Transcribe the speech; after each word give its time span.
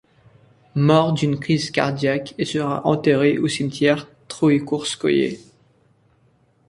Mort 0.73 1.13
d'une 1.13 1.39
crise 1.39 1.69
cardiaque 1.69 2.33
et 2.39 2.45
sera 2.45 2.83
enterré 2.87 3.37
au 3.37 3.47
cimetière 3.47 4.07
Troïekourovskoïe. 4.29 5.37